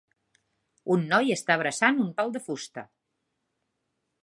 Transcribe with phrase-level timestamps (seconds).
[0.95, 2.87] Un noi està abraçant un pal de fusta.